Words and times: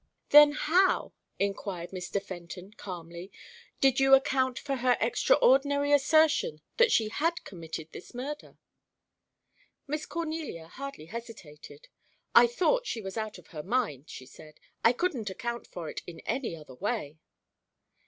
"Then 0.29 0.53
how," 0.53 1.13
inquired 1.37 1.91
Mr. 1.91 2.19
Fenton 2.19 2.73
calmly, 2.73 3.31
"did 3.79 3.99
you 3.99 4.15
account 4.15 4.57
for 4.57 4.77
her 4.77 4.97
extraordinary 4.99 5.91
assertion 5.91 6.59
that 6.77 6.91
she 6.91 7.09
had 7.09 7.43
committed 7.43 7.91
this 7.91 8.11
murder?" 8.15 8.57
Miss 9.85 10.07
Cornelia 10.07 10.67
hardly 10.69 11.05
hesitated. 11.05 11.87
"I 12.33 12.47
thought 12.47 12.87
she 12.87 13.03
was 13.03 13.15
out 13.15 13.37
of 13.37 13.49
her 13.49 13.61
mind," 13.61 14.09
she 14.09 14.25
said. 14.25 14.59
"I 14.83 14.91
couldn't 14.91 15.29
account 15.29 15.67
for 15.67 15.87
it 15.87 16.01
in 16.07 16.19
any 16.21 16.55
other 16.55 16.73
way." 16.73 17.19